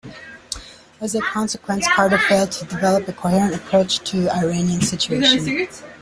As 0.99 1.13
a 1.13 1.21
consequence 1.21 1.87
Carter 1.89 2.17
failed 2.17 2.49
to 2.53 2.65
develop 2.65 3.07
a 3.07 3.13
coherent 3.13 3.53
approach 3.53 3.99
to 4.09 4.21
the 4.21 4.35
Iranian 4.35 4.81
situation. 4.81 5.67